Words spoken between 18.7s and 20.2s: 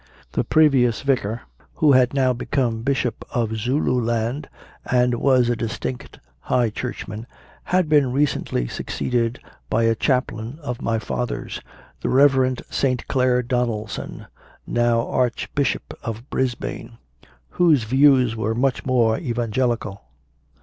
more Evangeli cal.